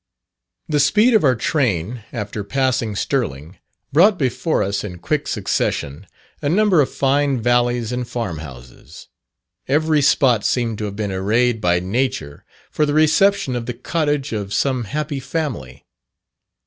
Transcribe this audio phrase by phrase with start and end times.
[0.67, 3.59] The speed of our train, after passing Stirling,
[3.93, 6.07] brought before us, in quick succession,
[6.41, 9.09] a number of fine valleys and farm houses.
[9.67, 14.33] Every spot seemed to have been arrayed by Nature for the reception of the cottage
[14.33, 15.85] of some happy family.